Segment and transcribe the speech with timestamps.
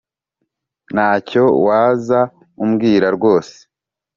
[0.93, 2.19] Ntacyo waza
[2.63, 3.57] umbwira rwose